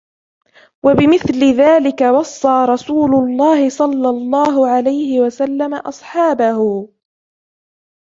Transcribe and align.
وَبِمِثْلِ 0.83 1.39
ذَلِكَ 1.57 2.01
وَصَّى 2.01 2.65
رَسُولُ 2.67 3.15
اللَّهِ 3.29 3.69
صَلَّى 3.69 4.09
اللَّهُ 4.09 4.67
عَلَيْهِ 4.69 5.19
وَسَلَّمَ 5.21 5.73
أَصْحَابَهُ 5.73 6.89